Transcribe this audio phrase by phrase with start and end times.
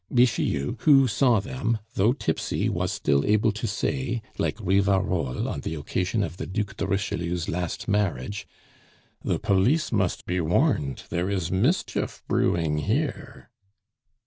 [0.11, 5.75] Bixiou, who saw them, though tipsy, was still able to say, like Rivarol, on the
[5.75, 8.47] occasion of the Duc de Richelieu's last marriage,
[9.23, 13.51] "The police must be warned; there is mischief brewing here."